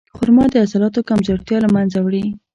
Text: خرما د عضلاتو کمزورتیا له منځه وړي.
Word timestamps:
خرما 0.17 0.45
د 0.51 0.53
عضلاتو 0.63 1.07
کمزورتیا 1.09 1.57
له 1.65 1.69
منځه 1.75 1.97
وړي. 2.01 2.25